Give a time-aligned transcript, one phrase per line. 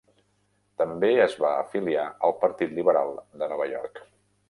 [0.81, 4.07] També es va afiliar al Partit liberal de Nova York.